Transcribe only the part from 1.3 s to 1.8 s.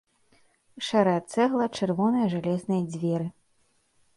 цэгла,